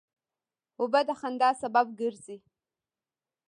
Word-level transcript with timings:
اوبه 0.79 1.01
د 1.07 1.09
خندا 1.19 1.49
سبب 1.61 1.87
ګرځي. 1.99 2.37